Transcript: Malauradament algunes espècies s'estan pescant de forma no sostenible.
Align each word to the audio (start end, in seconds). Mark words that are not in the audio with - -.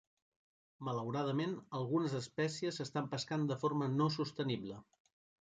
Malauradament 0.87 1.53
algunes 1.81 2.15
espècies 2.21 2.81
s'estan 2.81 3.11
pescant 3.13 3.45
de 3.53 3.59
forma 3.67 3.93
no 4.01 4.09
sostenible. 4.19 4.81